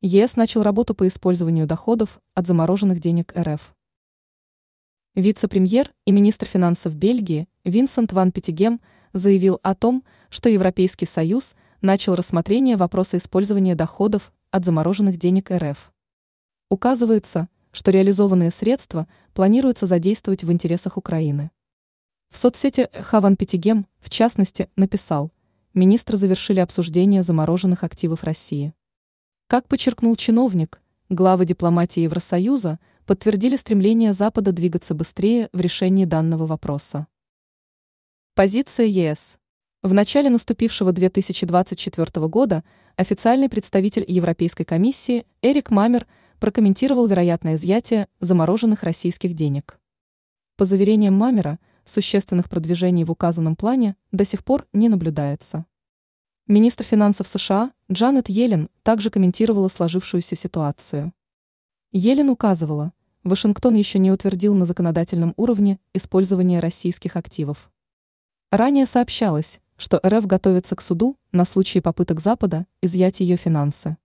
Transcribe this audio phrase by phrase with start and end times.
[0.00, 3.74] ЕС начал работу по использованию доходов от замороженных денег РФ.
[5.16, 8.80] Вице-премьер и министр финансов Бельгии Винсент Ван Пятигем
[9.12, 15.92] заявил о том, что Европейский Союз начал рассмотрение вопроса использования доходов от замороженных денег РФ.
[16.70, 21.50] Указывается, что реализованные средства планируется задействовать в интересах Украины.
[22.30, 25.32] В соцсети Хаван Пятигем, в частности, написал,
[25.74, 28.74] министры завершили обсуждение замороженных активов России.
[29.50, 30.78] Как подчеркнул чиновник,
[31.08, 37.06] главы дипломатии Евросоюза подтвердили стремление Запада двигаться быстрее в решении данного вопроса.
[38.34, 39.38] Позиция ЕС.
[39.82, 42.62] В начале наступившего 2024 года
[42.96, 46.06] официальный представитель Европейской комиссии Эрик Мамер
[46.40, 49.80] прокомментировал вероятное изъятие замороженных российских денег.
[50.58, 55.64] По заверениям Мамера, существенных продвижений в указанном плане до сих пор не наблюдается.
[56.50, 61.12] Министр финансов США Джанет Йеллен также комментировала сложившуюся ситуацию.
[61.92, 67.70] Йеллен указывала, Вашингтон еще не утвердил на законодательном уровне использование российских активов.
[68.50, 73.98] Ранее сообщалось, что РФ готовится к суду на случай попыток Запада изъять ее финансы.